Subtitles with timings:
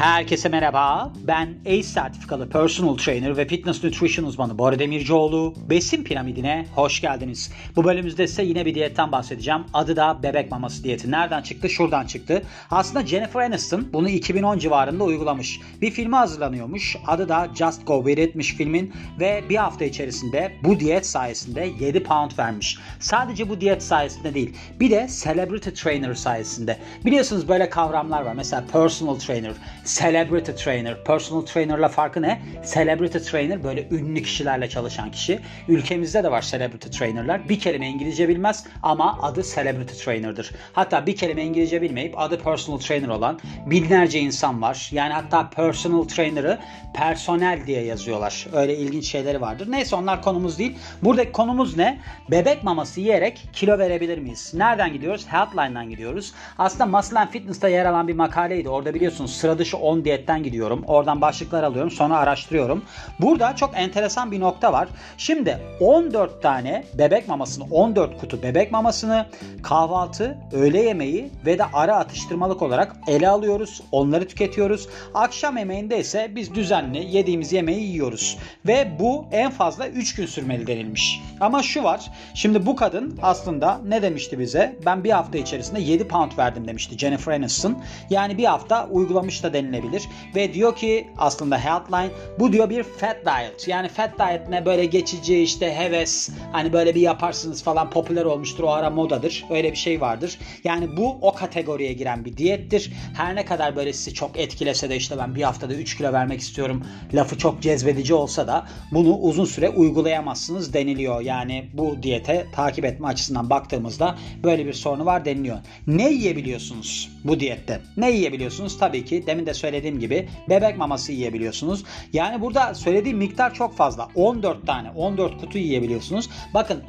[0.00, 1.12] Herkese merhaba.
[1.26, 5.54] Ben ACE sertifikalı personal trainer ve fitness nutrition uzmanı Bora Demircioğlu.
[5.70, 7.52] Besin piramidine hoş geldiniz.
[7.76, 9.60] Bu bölümümüzde ise yine bir diyetten bahsedeceğim.
[9.74, 11.10] Adı da bebek maması diyeti.
[11.10, 11.70] Nereden çıktı?
[11.70, 12.42] Şuradan çıktı.
[12.70, 15.60] Aslında Jennifer Aniston bunu 2010 civarında uygulamış.
[15.80, 16.96] Bir filmi hazırlanıyormuş.
[17.06, 22.02] Adı da Just Go With It'miş filmin ve bir hafta içerisinde bu diyet sayesinde 7
[22.02, 22.78] pound vermiş.
[23.00, 24.56] Sadece bu diyet sayesinde değil.
[24.80, 26.78] Bir de celebrity trainer sayesinde.
[27.04, 28.34] Biliyorsunuz böyle kavramlar var.
[28.34, 29.52] Mesela personal trainer,
[29.98, 31.04] celebrity trainer.
[31.04, 32.42] Personal trainer'la farkı ne?
[32.74, 35.40] Celebrity trainer böyle ünlü kişilerle çalışan kişi.
[35.68, 37.48] Ülkemizde de var celebrity trainer'lar.
[37.48, 40.50] Bir kelime İngilizce bilmez ama adı celebrity trainer'dır.
[40.72, 44.88] Hatta bir kelime İngilizce bilmeyip adı personal trainer olan binlerce insan var.
[44.92, 46.58] Yani hatta personal trainer'ı
[46.94, 48.46] personel diye yazıyorlar.
[48.52, 49.66] Öyle ilginç şeyleri vardır.
[49.70, 50.78] Neyse onlar konumuz değil.
[51.02, 52.00] Buradaki konumuz ne?
[52.30, 54.52] Bebek maması yiyerek kilo verebilir miyiz?
[54.54, 55.26] Nereden gidiyoruz?
[55.28, 56.32] Healthline'dan gidiyoruz.
[56.58, 58.68] Aslında Muscle and Fitness'ta yer alan bir makaleydi.
[58.68, 60.84] Orada biliyorsunuz sıra dışı 10 diyetten gidiyorum.
[60.86, 61.90] Oradan başlıklar alıyorum.
[61.90, 62.84] Sonra araştırıyorum.
[63.20, 64.88] Burada çok enteresan bir nokta var.
[65.18, 69.26] Şimdi 14 tane bebek mamasını, 14 kutu bebek mamasını
[69.62, 73.82] kahvaltı, öğle yemeği ve de ara atıştırmalık olarak ele alıyoruz.
[73.92, 74.88] Onları tüketiyoruz.
[75.14, 78.38] Akşam yemeğinde ise biz düzenli yediğimiz yemeği yiyoruz.
[78.66, 81.20] Ve bu en fazla 3 gün sürmeli denilmiş.
[81.40, 82.10] Ama şu var.
[82.34, 84.76] Şimdi bu kadın aslında ne demişti bize?
[84.86, 87.78] Ben bir hafta içerisinde 7 pound verdim demişti Jennifer Aniston.
[88.10, 90.08] Yani bir hafta uygulamış da denilebilir.
[90.34, 93.68] Ve diyor ki aslında Healthline bu diyor bir fat diet.
[93.68, 98.64] Yani fat diet ne böyle geçici işte heves hani böyle bir yaparsınız falan popüler olmuştur
[98.64, 99.44] o ara modadır.
[99.50, 100.38] Öyle bir şey vardır.
[100.64, 102.92] Yani bu o kategoriye giren bir diyettir.
[103.16, 106.40] Her ne kadar böyle sizi çok etkilese de işte ben bir haftada 3 kilo vermek
[106.40, 111.20] istiyorum lafı çok cezbedici olsa da bunu uzun süre uygulayamazsınız deniliyor.
[111.20, 115.58] Yani bu diyete takip etme açısından baktığımızda böyle bir sorunu var deniliyor.
[115.86, 117.80] Ne yiyebiliyorsunuz bu diyette?
[117.96, 118.78] Ne yiyebiliyorsunuz?
[118.78, 121.84] Tabii ki demin de söylediğim gibi bebek maması yiyebiliyorsunuz.
[122.12, 124.08] Yani burada söylediğim miktar çok fazla.
[124.14, 126.30] 14 tane, 14 kutu yiyebiliyorsunuz.
[126.54, 126.82] Bakın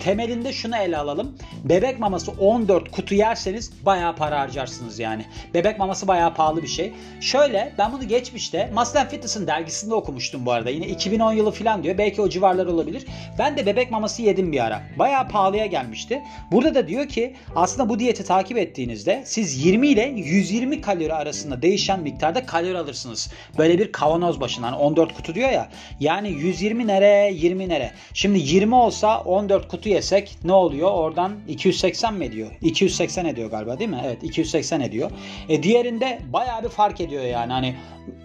[0.00, 1.36] temelinde şunu ele alalım.
[1.64, 5.24] Bebek maması 14 kutu yerseniz bayağı para harcarsınız yani.
[5.54, 6.92] Bebek maması bayağı pahalı bir şey.
[7.20, 10.70] Şöyle ben bunu geçmişte Muscle Fitness'ın dergisinde okumuştum bu arada.
[10.70, 11.98] Yine 2010 yılı falan diyor.
[11.98, 13.06] Belki o civarlar olabilir.
[13.38, 14.82] Ben de bebek maması yedim bir ara.
[14.98, 16.22] Bayağı pahalıya gelmişti.
[16.52, 21.62] Burada da diyor ki aslında bu diyeti takip ettiğinizde siz 20 ile 120 kalori arasında
[21.62, 23.30] değişen miktarda kalori alırsınız.
[23.58, 24.66] Böyle bir kavanoz başına.
[24.66, 25.68] Hani 14 kutu diyor ya.
[26.00, 27.90] Yani 120 nere 20 nere.
[28.14, 30.90] Şimdi 20 olsa 14 kutu yesek ne oluyor?
[30.90, 32.50] Oradan 280 mi ediyor?
[32.62, 34.02] 280 ediyor galiba değil mi?
[34.04, 35.10] Evet 280 ediyor.
[35.48, 37.52] E diğerinde bayağı bir fark ediyor yani.
[37.52, 37.74] Hani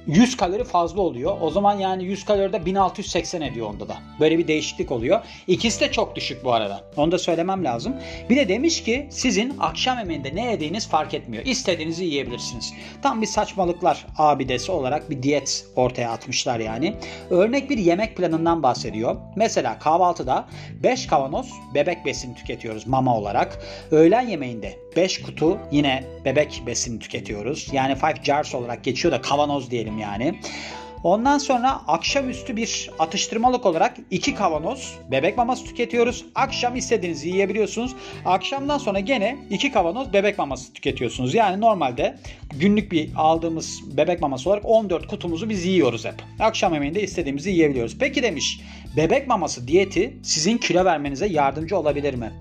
[0.08, 1.38] 100 kalori fazla oluyor.
[1.42, 3.98] O zaman yani 100 kaloride 1680 ediyor onda da.
[4.20, 5.22] Böyle bir değişiklik oluyor.
[5.48, 6.84] İkisi de çok düşük bu arada.
[6.98, 7.96] Onu da söylemem lazım.
[8.30, 11.46] Bir de demiş ki sizin akşam yemeğinde ne yediğiniz fark etmiyor.
[11.46, 12.74] İstediğinizi yiyebilirsiniz.
[13.02, 16.96] Tam bir saçmalıklar abidesi olarak bir diyet ortaya atmışlar yani.
[17.30, 19.16] Örnek bir yemek planından bahsediyor.
[19.36, 20.48] Mesela kahvaltıda
[20.84, 23.60] 5 kavanoz bebek besini tüketiyoruz mama olarak.
[23.92, 27.68] Öğlen yemeğinde 5 kutu yine bebek besini tüketiyoruz.
[27.72, 30.40] Yani 5 jars olarak geçiyor da kavanoz diyelim yani.
[31.04, 36.26] Ondan sonra akşamüstü bir atıştırmalık olarak iki kavanoz bebek maması tüketiyoruz.
[36.36, 37.96] Akşam istediğinizi yiyebiliyorsunuz.
[38.26, 41.34] Akşamdan sonra gene iki kavanoz bebek maması tüketiyorsunuz.
[41.34, 42.18] Yani normalde
[42.60, 46.16] günlük bir aldığımız bebek maması olarak 14 kutumuzu biz yiyoruz hep.
[46.40, 47.98] Akşam yemeğinde istediğimizi yiyebiliyoruz.
[48.00, 48.62] Peki demiş
[48.98, 52.32] bebek maması diyeti sizin kilo vermenize yardımcı olabilir mi?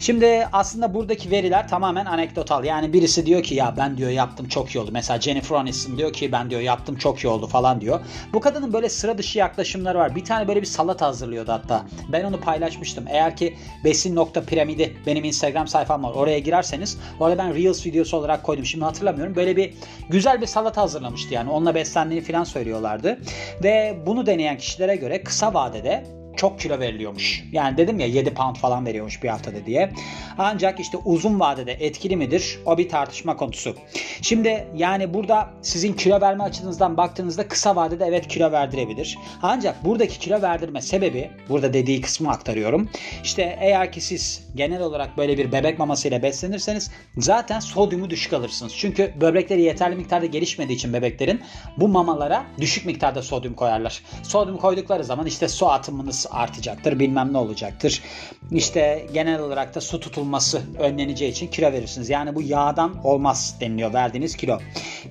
[0.00, 2.64] Şimdi aslında buradaki veriler tamamen anekdotal.
[2.64, 4.90] Yani birisi diyor ki ya ben diyor yaptım çok iyi oldu.
[4.92, 8.00] Mesela Jennifer Aniston diyor ki ben diyor yaptım çok iyi oldu falan diyor.
[8.32, 10.16] Bu kadının böyle sıra dışı yaklaşımları var.
[10.16, 11.86] Bir tane böyle bir salata hazırlıyordu hatta.
[12.08, 13.04] Ben onu paylaşmıştım.
[13.08, 16.14] Eğer ki besin nokta piramidi benim Instagram sayfam var.
[16.14, 18.66] Oraya girerseniz orada ben Reels videosu olarak koydum.
[18.66, 19.34] Şimdi hatırlamıyorum.
[19.34, 19.74] Böyle bir
[20.08, 21.50] güzel bir salata hazırlamıştı yani.
[21.50, 23.18] Onunla beslendiğini falan söylüyorlardı.
[23.62, 27.44] Ve bunu deneyen kişilere göre kısa vadede çok kilo veriliyormuş.
[27.52, 29.92] Yani dedim ya 7 pound falan veriyormuş bir haftada diye.
[30.38, 32.58] Ancak işte uzun vadede etkili midir?
[32.66, 33.76] O bir tartışma konusu.
[34.22, 39.18] Şimdi yani burada sizin kilo verme açınızdan baktığınızda kısa vadede evet kilo verdirebilir.
[39.42, 42.88] Ancak buradaki kilo verdirme sebebi burada dediği kısmı aktarıyorum.
[43.24, 48.72] İşte eğer ki siz genel olarak böyle bir bebek mamasıyla beslenirseniz zaten sodyumu düşük alırsınız.
[48.76, 51.40] Çünkü böbrekleri yeterli miktarda gelişmediği için bebeklerin
[51.76, 54.02] bu mamalara düşük miktarda sodyum koyarlar.
[54.22, 58.02] Sodyum koydukları zaman işte su atımınız artacaktır bilmem ne olacaktır.
[58.50, 62.10] İşte genel olarak da su tutulması önleneceği için kilo verirsiniz.
[62.10, 64.58] Yani bu yağdan olmaz deniliyor verdiğiniz kilo.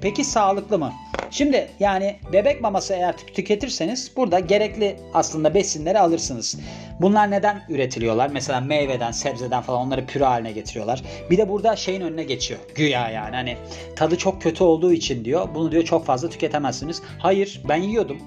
[0.02, 0.94] Peki sağlıklı mı?
[1.32, 6.60] Şimdi yani bebek maması eğer tüketirseniz burada gerekli aslında besinleri alırsınız.
[7.02, 8.30] Bunlar neden üretiliyorlar?
[8.34, 11.04] Mesela meyveden, sebzeden falan onları püre haline getiriyorlar.
[11.32, 12.60] Bir de burada şeyin önüne geçiyor.
[12.76, 13.58] Güya yani hani
[13.96, 15.48] tadı çok kötü olduğu için diyor.
[15.56, 17.02] Bunu diyor çok fazla tüketemezsiniz.
[17.20, 18.18] Hayır ben yiyordum.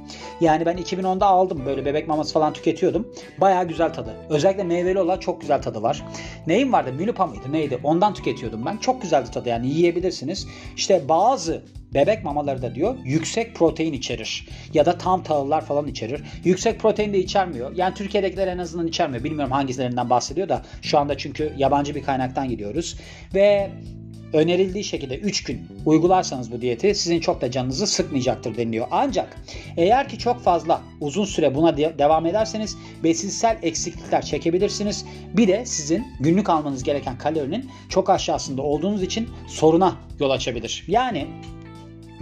[0.41, 3.15] Yani ben 2010'da aldım böyle bebek maması falan tüketiyordum.
[3.39, 4.15] Baya güzel tadı.
[4.29, 6.03] Özellikle meyveli olan çok güzel tadı var.
[6.47, 6.93] Neyim vardı?
[6.93, 7.53] Mülupa mıydı?
[7.53, 7.81] Neydi?
[7.83, 8.77] Ondan tüketiyordum ben.
[8.77, 10.47] Çok güzeldi tadı yani yiyebilirsiniz.
[10.77, 11.63] İşte bazı
[11.95, 14.47] Bebek mamaları da diyor yüksek protein içerir.
[14.75, 16.23] Ya da tam tahıllar falan içerir.
[16.45, 17.77] Yüksek protein de içermiyor.
[17.77, 19.25] Yani Türkiye'dekiler en azından içermiyor.
[19.25, 22.97] Bilmiyorum hangisilerinden bahsediyor da şu anda çünkü yabancı bir kaynaktan gidiyoruz.
[23.35, 23.71] Ve
[24.33, 28.87] önerildiği şekilde 3 gün uygularsanız bu diyeti sizin çok da canınızı sıkmayacaktır deniliyor.
[28.91, 29.37] Ancak
[29.77, 35.05] eğer ki çok fazla uzun süre buna de- devam ederseniz besinsel eksiklikler çekebilirsiniz.
[35.37, 40.85] Bir de sizin günlük almanız gereken kalorinin çok aşağısında olduğunuz için soruna yol açabilir.
[40.89, 41.27] Yani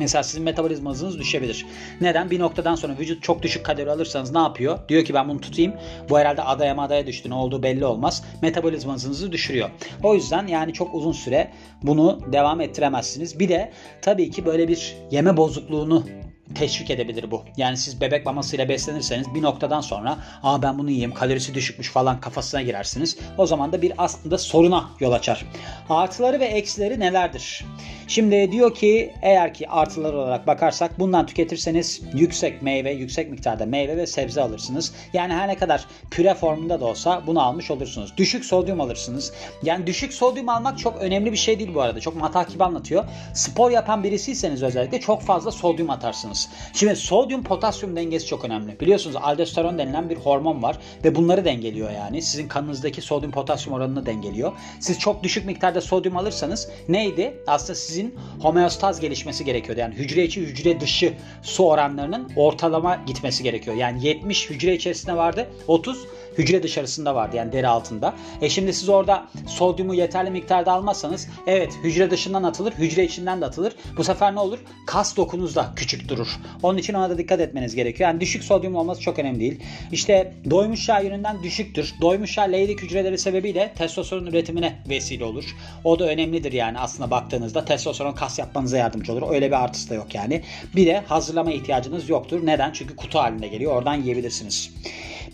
[0.01, 1.67] Mesela sizin metabolizma hızınız düşebilir.
[2.01, 2.31] Neden?
[2.31, 4.79] Bir noktadan sonra vücut çok düşük kalori alırsanız ne yapıyor?
[4.89, 5.75] Diyor ki ben bunu tutayım.
[6.09, 7.31] Bu herhalde adaya madaya düştü.
[7.31, 8.25] Ne olduğu belli olmaz.
[8.43, 9.71] Metabolizma hızınızı düşürüyor.
[10.03, 11.51] O yüzden yani çok uzun süre
[11.83, 13.39] bunu devam ettiremezsiniz.
[13.39, 16.07] Bir de tabii ki böyle bir yeme bozukluğunu
[16.55, 17.45] teşvik edebilir bu.
[17.57, 22.21] Yani siz bebek mamasıyla beslenirseniz bir noktadan sonra aa ben bunu yiyeyim kalorisi düşükmüş falan
[22.21, 23.19] kafasına girersiniz.
[23.39, 25.47] O zaman da bir aslında soruna yol açar.
[25.89, 27.65] Artıları ve eksileri nelerdir?
[28.09, 33.97] Şimdi diyor ki eğer ki artılar olarak bakarsak bundan tüketirseniz yüksek meyve, yüksek miktarda meyve
[33.97, 34.93] ve sebze alırsınız.
[35.13, 38.17] Yani her ne kadar püre formunda da olsa bunu almış olursunuz.
[38.17, 39.33] Düşük sodyum alırsınız.
[39.63, 42.01] Yani düşük sodyum almak çok önemli bir şey değil bu arada.
[42.01, 43.05] Çok matakip anlatıyor.
[43.35, 46.40] Spor yapan birisiyseniz özellikle çok fazla sodyum atarsınız.
[46.73, 48.81] Şimdi sodyum potasyum dengesi çok önemli.
[48.81, 52.23] Biliyorsunuz aldosteron denilen bir hormon var ve bunları dengeliyor yani.
[52.23, 54.53] Sizin kanınızdaki sodyum potasyum oranını dengeliyor.
[54.81, 57.35] Siz çok düşük miktarda sodyum alırsanız neydi?
[57.47, 59.81] Aslında sizin homeostaz gelişmesi gerekiyordu.
[59.81, 63.77] Yani hücre içi hücre dışı su oranlarının ortalama gitmesi gerekiyor.
[63.77, 65.47] Yani 70 hücre içerisinde vardı.
[65.69, 66.07] 30
[66.39, 68.15] hücre dışarısında vardı yani deri altında.
[68.43, 73.47] E şimdi siz orada sodyumu yeterli miktarda almazsanız evet hücre dışından atılır, hücre içinden de
[73.47, 73.73] atılır.
[73.97, 74.59] Bu sefer ne olur?
[74.87, 76.29] Kas dokunuz da küçük durur.
[76.63, 78.11] Onun için ona da dikkat etmeniz gerekiyor.
[78.11, 79.61] Yani düşük sodyum olması çok önemli değil.
[79.93, 81.95] İşte doymuş yağ yönünden düşüktür.
[82.01, 85.45] Doymuş yağ leydik hücreleri sebebiyle testosteron üretimine vesile olur.
[85.85, 89.23] O da önemlidir yani aslında baktığınızda testosteron kas yapmanıza yardımcı olur.
[89.31, 90.43] Öyle bir artısı da yok yani.
[90.77, 92.47] Bir de hazırlama ihtiyacınız yoktur.
[92.47, 92.73] Neden?
[92.73, 93.77] Çünkü kutu halinde geliyor.
[93.77, 94.71] Oradan yiyebilirsiniz.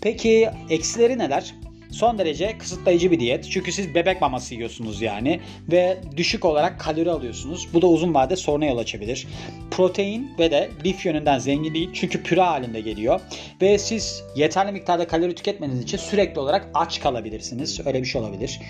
[0.00, 1.54] Peki eksileri neler?
[1.90, 3.50] Son derece kısıtlayıcı bir diyet.
[3.50, 5.40] Çünkü siz bebek maması yiyorsunuz yani
[5.70, 7.68] ve düşük olarak kalori alıyorsunuz.
[7.74, 9.26] Bu da uzun vadede soruna yol açabilir.
[9.70, 11.90] Protein ve de lif yönünden zengin değil.
[11.92, 13.20] Çünkü püre halinde geliyor.
[13.62, 17.86] Ve siz yeterli miktarda kalori tüketmeniz için sürekli olarak aç kalabilirsiniz.
[17.86, 18.60] Öyle bir şey olabilir.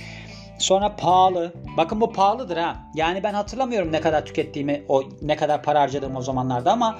[0.59, 1.53] Sonra pahalı.
[1.77, 2.77] Bakın bu pahalıdır ha.
[2.95, 6.99] Yani ben hatırlamıyorum ne kadar tükettiğimi, o ne kadar para harcadığımı o zamanlarda ama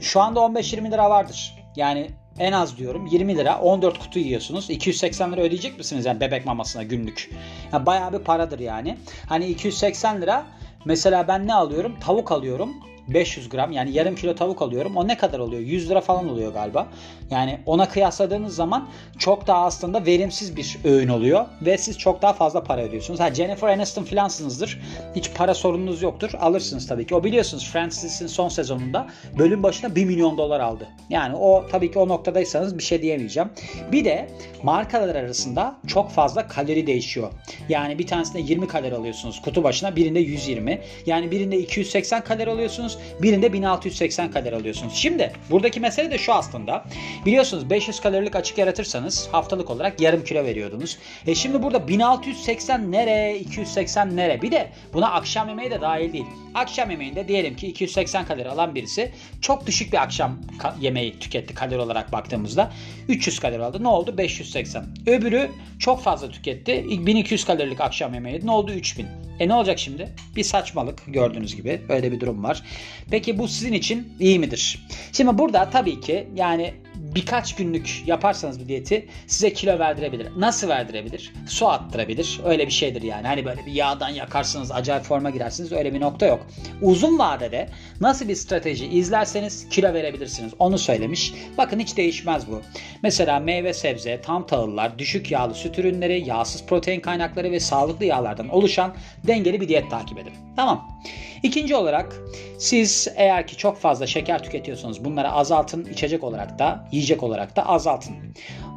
[0.00, 1.54] şu anda 15-20 lira vardır.
[1.76, 4.70] Yani en az diyorum 20 lira 14 kutu yiyorsunuz.
[4.70, 7.30] 280 lira ödeyecek misiniz yani bebek mamasına günlük?
[7.72, 8.98] Yani bayağı bir paradır yani.
[9.28, 10.46] Hani 280 lira
[10.84, 11.96] mesela ben ne alıyorum?
[12.00, 12.91] Tavuk alıyorum.
[13.08, 14.96] 500 gram yani yarım kilo tavuk alıyorum.
[14.96, 15.62] O ne kadar oluyor?
[15.62, 16.88] 100 lira falan oluyor galiba.
[17.30, 18.88] Yani ona kıyasladığınız zaman
[19.18, 23.20] çok daha aslında verimsiz bir öğün oluyor ve siz çok daha fazla para ödüyorsunuz.
[23.20, 24.80] Ha Jennifer Aniston filansınızdır.
[25.16, 26.30] Hiç para sorununuz yoktur.
[26.40, 27.14] Alırsınız tabii ki.
[27.14, 29.06] O biliyorsunuz Francis'in son sezonunda
[29.38, 30.88] bölüm başına 1 milyon dolar aldı.
[31.10, 33.50] Yani o tabii ki o noktadaysanız bir şey diyemeyeceğim.
[33.92, 34.28] Bir de
[34.62, 37.32] markalar arasında çok fazla kalori değişiyor.
[37.68, 40.80] Yani bir tanesinde 20 kalori alıyorsunuz kutu başına, birinde 120.
[41.06, 42.91] Yani birinde 280 kalori alıyorsunuz,
[43.22, 44.94] birinde 1680 kalori alıyorsunuz.
[44.94, 46.84] Şimdi buradaki mesele de şu aslında.
[47.26, 50.98] Biliyorsunuz 500 kalorilik açık yaratırsanız haftalık olarak yarım kilo veriyordunuz.
[51.26, 54.42] E şimdi burada 1680 nere, 280 nere?
[54.42, 56.26] Bir de buna akşam yemeği de dahil değil.
[56.54, 60.38] Akşam yemeğinde diyelim ki 280 kalori alan birisi çok düşük bir akşam
[60.80, 62.72] yemeği tüketti kalori olarak baktığımızda.
[63.08, 63.82] 300 kalori aldı.
[63.82, 64.18] Ne oldu?
[64.18, 64.86] 580.
[65.06, 66.86] Öbürü çok fazla tüketti.
[67.06, 68.46] 1200 kalorilik akşam yemeği.
[68.46, 68.72] Ne oldu?
[68.72, 69.21] 3000.
[69.40, 70.08] E ne olacak şimdi?
[70.36, 71.80] Bir saçmalık gördüğünüz gibi.
[71.88, 72.62] Öyle bir durum var.
[73.10, 74.86] Peki bu sizin için iyi midir?
[75.12, 76.74] Şimdi burada tabii ki yani
[77.14, 80.28] birkaç günlük yaparsanız bu diyeti size kilo verdirebilir.
[80.36, 81.32] Nasıl verdirebilir?
[81.48, 82.40] Su attırabilir.
[82.44, 83.26] Öyle bir şeydir yani.
[83.26, 85.72] Hani böyle bir yağdan yakarsınız, acayip forma girersiniz.
[85.72, 86.46] Öyle bir nokta yok.
[86.82, 87.68] Uzun vadede
[88.00, 90.52] nasıl bir strateji izlerseniz kilo verebilirsiniz.
[90.58, 91.34] Onu söylemiş.
[91.58, 92.60] Bakın hiç değişmez bu.
[93.02, 98.48] Mesela meyve sebze, tam tahıllar, düşük yağlı süt ürünleri, yağsız protein kaynakları ve sağlıklı yağlardan
[98.48, 98.94] oluşan
[99.26, 100.32] dengeli bir diyet takip edin.
[100.56, 101.02] Tamam.
[101.42, 102.16] İkinci olarak
[102.58, 105.84] siz eğer ki çok fazla şeker tüketiyorsanız bunları azaltın.
[105.84, 108.16] içecek olarak da yiyecek olarak da azaltın.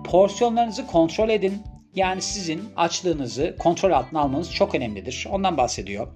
[0.03, 1.62] Porsiyonlarınızı kontrol edin.
[1.96, 5.27] Yani sizin açlığınızı kontrol altına almanız çok önemlidir.
[5.32, 6.08] Ondan bahsediyor.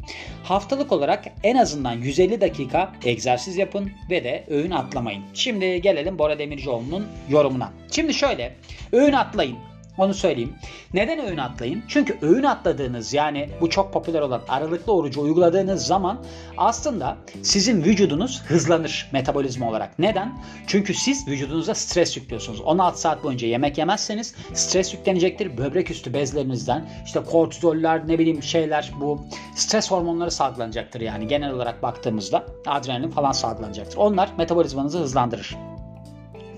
[0.44, 5.24] Haftalık olarak en azından 150 dakika egzersiz yapın ve de öğün atlamayın.
[5.34, 7.74] Şimdi gelelim Bora Demircioğlu'nun yorumuna.
[7.92, 8.56] Şimdi şöyle
[8.92, 9.69] öğün atlayın.
[10.00, 10.56] Onu söyleyeyim.
[10.94, 11.84] Neden öğün atlayın?
[11.88, 16.20] Çünkü öğün atladığınız yani bu çok popüler olan aralıklı orucu uyguladığınız zaman
[16.58, 20.00] aslında sizin vücudunuz hızlanır metabolizma olarak.
[20.00, 20.40] Neden?
[20.68, 22.62] Çünkü siz vücudunuza stres yüklüyorsunuz.
[22.62, 25.58] 16 saat boyunca yemek yemezseniz stres yüklenecektir.
[25.58, 29.22] Böbrek üstü bezlerinizden işte kortizoller ne bileyim şeyler bu
[29.56, 33.98] stres hormonları salgılanacaktır yani genel olarak baktığımızda adrenalin falan salgılanacaktır.
[33.98, 35.79] Onlar metabolizmanızı hızlandırır.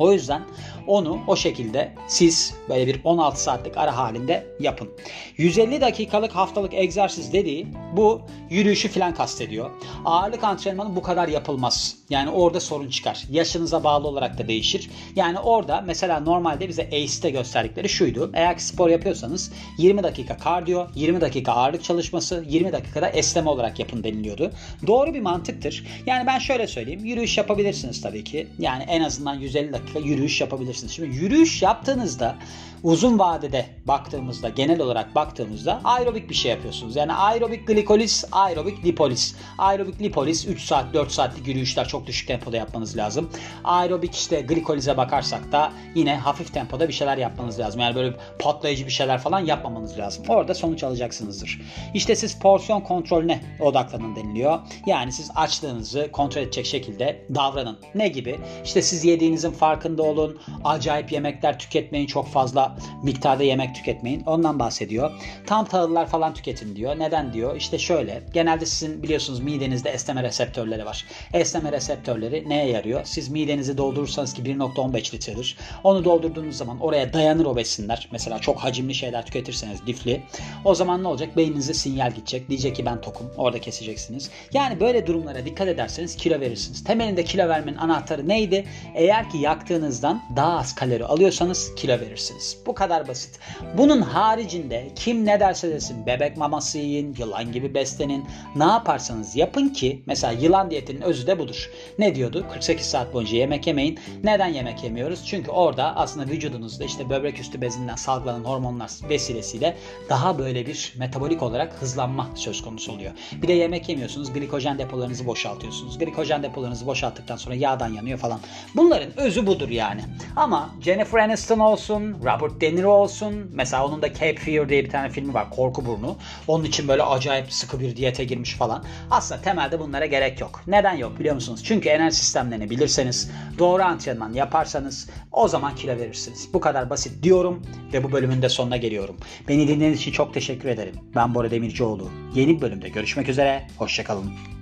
[0.02, 0.42] O yüzden
[0.88, 4.90] onu o şekilde siz böyle bir 16 saatlik ara halinde yapın.
[5.38, 9.70] 150 dakikalık haftalık egzersiz dediği bu yürüyüşü falan kastediyor.
[10.06, 11.96] Ağırlık antrenmanı bu kadar yapılmaz.
[12.10, 13.24] Yani orada sorun çıkar.
[13.32, 14.90] Yaşınıza bağlı olarak da değişir.
[15.16, 18.32] Yani orada mesela normalde bize ACE'de gösterdikleri şuydu.
[18.34, 23.80] Eğer ki spor yapıyorsanız 20 dakika kardiyo, 20 dakika ağırlık çalışması, 20 dakikada esneme olarak
[23.80, 24.52] yapın deniliyordu.
[24.88, 25.86] Doğru bir mantıktır.
[26.06, 27.06] Yani ben şöyle söyleyeyim.
[27.06, 28.48] Yürüyüş yapabilirsiniz tabii ki.
[28.60, 30.92] Yani en azından 150 dakika yürüyüş yapabilirsiniz.
[30.92, 32.38] Şimdi yürüyüş yaptığınızda
[32.84, 36.96] uzun vadede baktığımızda genel olarak baktığımızda aerobik bir şey yapıyorsunuz.
[36.96, 39.36] Yani aerobik glikoliz, aerobik lipoliz.
[39.58, 43.30] Aerobik lipoliz 3 saat 4 saatlik yürüyüşler çok düşük tempoda yapmanız lazım.
[43.64, 47.82] Aerobik işte glikolize bakarsak da yine hafif tempoda bir şeyler yapmanız lazım.
[47.82, 50.24] Yani böyle patlayıcı bir şeyler falan yapmamanız lazım.
[50.28, 51.62] Orada sonuç alacaksınızdır.
[51.94, 54.60] İşte siz porsiyon kontrolüne odaklanın deniliyor.
[54.86, 57.80] Yani siz açlığınızı kontrol edecek şekilde davranın.
[57.96, 58.40] Ne gibi?
[58.64, 60.40] İşte siz yediğinizin farkında olun.
[60.64, 64.24] Acayip yemekler tüketmeyin çok fazla miktarda yemek tüketmeyin.
[64.26, 65.12] Ondan bahsediyor.
[65.48, 67.00] Tam tahıllar falan tüketin diyor.
[67.00, 67.56] Neden diyor?
[67.56, 68.24] İşte şöyle.
[68.34, 71.06] Genelde sizin biliyorsunuz midenizde esneme reseptörleri var.
[71.34, 73.02] Esneme reseptörleri neye yarıyor?
[73.04, 75.58] Siz midenizi doldurursanız ki 1.15 litredir.
[75.84, 78.08] Onu doldurduğunuz zaman oraya dayanır o besinler.
[78.12, 80.22] Mesela çok hacimli şeyler tüketirseniz lifli.
[80.66, 81.38] O zaman ne olacak?
[81.38, 82.50] Beyninize sinyal gidecek.
[82.50, 83.32] Diyecek ki ben tokum.
[83.38, 84.30] Orada keseceksiniz.
[84.54, 86.84] Yani böyle durumlara dikkat ederseniz kilo verirsiniz.
[86.84, 88.66] Temelinde kilo vermenin anahtarı neydi?
[88.96, 92.58] Eğer ki yaktığınızdan daha az kalori alıyorsanız kilo verirsiniz.
[92.66, 93.40] Bu kadar basit.
[93.78, 98.26] Bunun haricinde kim ne derse desin bebek maması yiyin, yılan gibi beslenin.
[98.56, 101.70] Ne yaparsanız yapın ki mesela yılan diyetinin özü de budur.
[102.00, 102.46] Ne diyordu?
[102.54, 104.00] 48 saat boyunca yemek yemeyin.
[104.24, 105.26] Neden yemek yemiyoruz?
[105.26, 109.78] Çünkü orada aslında vücudunuzda işte böbrek üstü bezinden salgılanan hormonlar vesilesiyle
[110.10, 113.12] daha böyle bir metabolik olarak hızlanma söz konusu oluyor.
[113.42, 114.34] Bir de yemek yemiyorsunuz.
[114.34, 115.98] Glikojen depolarınızı boşaltıyorsunuz.
[115.98, 118.40] Glikojen depolarınızı boşalttıktan sonra yağdan yanıyor falan.
[118.76, 120.02] Bunların özü budur yani.
[120.36, 123.52] Ama Jennifer Aniston olsun, Robert De Niro olsun.
[123.54, 125.50] Mesela onun da Cape Fear diye bir tane filmi var.
[125.50, 126.18] Korku burnu.
[126.48, 128.84] Onun için böyle acayip sıkı bir diyete girmiş falan.
[129.12, 130.62] Aslında temelde bunlara gerek yok.
[130.68, 131.62] Neden yok biliyor musunuz?
[131.64, 136.50] Çünkü enerji sistemlerini bilirseniz, doğru antrenman yaparsanız o zaman kilo verirsiniz.
[136.54, 137.62] Bu kadar basit diyorum
[137.94, 139.18] ve bu bölümün de sonuna geliyorum.
[139.48, 140.96] Beni dinlediğiniz için çok teşekkür ederim.
[141.16, 142.10] Ben Bora Demircioğlu.
[142.36, 143.68] Yeni bir bölümde görüşmek üzere.
[143.78, 144.61] Hoşçakalın.